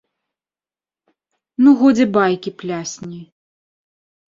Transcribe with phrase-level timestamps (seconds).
[1.65, 3.23] Ну, годзе байкі плясні.